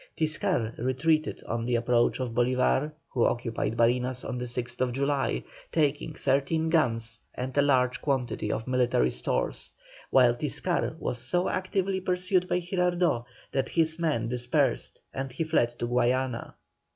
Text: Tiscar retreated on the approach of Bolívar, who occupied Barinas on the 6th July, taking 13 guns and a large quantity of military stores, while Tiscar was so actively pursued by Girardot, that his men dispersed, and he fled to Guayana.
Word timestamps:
Tiscar 0.15 0.73
retreated 0.79 1.43
on 1.43 1.63
the 1.63 1.75
approach 1.75 2.19
of 2.19 2.31
Bolívar, 2.31 2.91
who 3.09 3.23
occupied 3.23 3.77
Barinas 3.77 4.27
on 4.27 4.39
the 4.39 4.45
6th 4.45 4.91
July, 4.93 5.43
taking 5.71 6.15
13 6.15 6.71
guns 6.71 7.19
and 7.35 7.55
a 7.55 7.61
large 7.61 8.01
quantity 8.01 8.51
of 8.51 8.67
military 8.67 9.11
stores, 9.11 9.71
while 10.09 10.35
Tiscar 10.35 10.95
was 10.99 11.19
so 11.19 11.47
actively 11.49 12.01
pursued 12.01 12.47
by 12.49 12.59
Girardot, 12.59 13.25
that 13.51 13.69
his 13.69 13.99
men 13.99 14.27
dispersed, 14.27 14.99
and 15.13 15.31
he 15.31 15.43
fled 15.43 15.69
to 15.77 15.85
Guayana. 15.85 16.55